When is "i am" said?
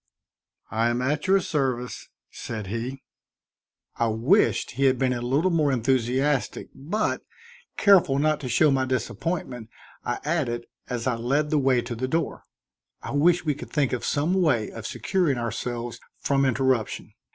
0.71-0.99